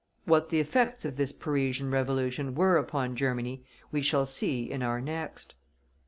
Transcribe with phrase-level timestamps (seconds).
[0.25, 4.99] What the effects of this Parisian Revolution were upon Germany we shall see in our
[4.99, 5.53] next.